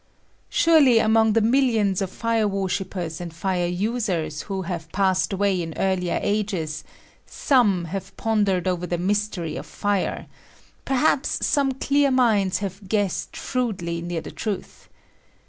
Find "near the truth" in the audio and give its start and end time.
14.01-14.89